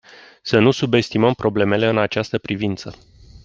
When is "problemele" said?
1.33-1.87